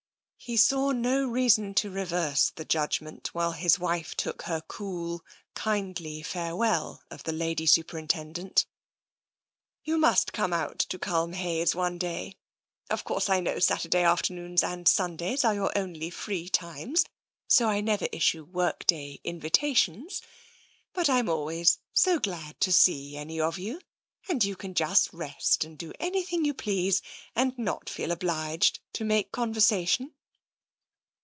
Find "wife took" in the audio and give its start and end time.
3.77-4.41